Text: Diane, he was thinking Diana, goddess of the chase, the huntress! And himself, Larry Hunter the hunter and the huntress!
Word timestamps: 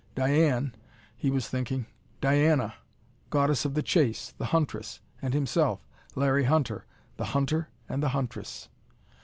Diane, 0.15 0.73
he 1.15 1.29
was 1.29 1.47
thinking 1.47 1.85
Diana, 2.21 2.73
goddess 3.29 3.65
of 3.65 3.75
the 3.75 3.83
chase, 3.83 4.33
the 4.35 4.45
huntress! 4.45 4.99
And 5.21 5.35
himself, 5.35 5.87
Larry 6.15 6.45
Hunter 6.45 6.85
the 7.17 7.25
hunter 7.25 7.69
and 7.87 8.01
the 8.01 8.09
huntress! 8.09 8.67